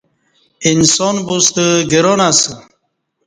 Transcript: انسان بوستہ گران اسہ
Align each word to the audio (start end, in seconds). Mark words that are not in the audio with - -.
انسان 0.69 1.15
بوستہ 1.27 1.65
گران 1.91 2.19
اسہ 2.27 2.53